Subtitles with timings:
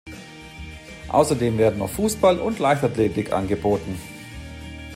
[1.09, 3.99] Außerdem werden noch Fußball und Leichtathletik angeboten.